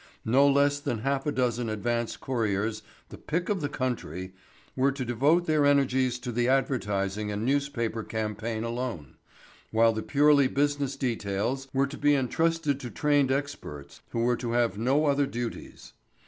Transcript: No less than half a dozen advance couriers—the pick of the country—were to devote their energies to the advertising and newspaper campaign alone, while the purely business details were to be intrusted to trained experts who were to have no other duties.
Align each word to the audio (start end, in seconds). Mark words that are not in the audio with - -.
No 0.25 0.47
less 0.49 0.79
than 0.79 1.01
half 1.01 1.27
a 1.27 1.31
dozen 1.31 1.69
advance 1.69 2.17
couriers—the 2.17 3.19
pick 3.19 3.49
of 3.49 3.61
the 3.61 3.69
country—were 3.69 4.91
to 4.91 5.05
devote 5.05 5.45
their 5.45 5.63
energies 5.63 6.17
to 6.17 6.31
the 6.31 6.47
advertising 6.47 7.29
and 7.31 7.45
newspaper 7.45 8.03
campaign 8.03 8.63
alone, 8.63 9.17
while 9.69 9.93
the 9.93 10.01
purely 10.01 10.47
business 10.47 10.95
details 10.95 11.67
were 11.71 11.85
to 11.85 11.99
be 11.99 12.15
intrusted 12.15 12.79
to 12.79 12.89
trained 12.89 13.31
experts 13.31 14.01
who 14.09 14.21
were 14.21 14.37
to 14.37 14.53
have 14.53 14.75
no 14.75 15.05
other 15.05 15.27
duties. 15.27 15.93